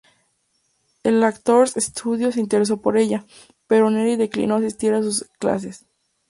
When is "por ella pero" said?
2.81-3.91